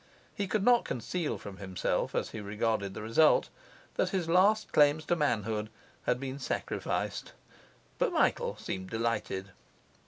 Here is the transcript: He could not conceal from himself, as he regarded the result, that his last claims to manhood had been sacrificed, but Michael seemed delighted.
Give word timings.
He 0.33 0.47
could 0.47 0.63
not 0.63 0.83
conceal 0.83 1.37
from 1.37 1.57
himself, 1.57 2.15
as 2.15 2.31
he 2.31 2.41
regarded 2.41 2.95
the 2.95 3.03
result, 3.03 3.49
that 3.97 4.09
his 4.09 4.27
last 4.27 4.71
claims 4.73 5.05
to 5.05 5.15
manhood 5.15 5.69
had 6.07 6.19
been 6.19 6.39
sacrificed, 6.39 7.33
but 7.99 8.11
Michael 8.11 8.57
seemed 8.57 8.89
delighted. 8.89 9.51